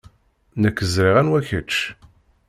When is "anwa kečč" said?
1.21-1.73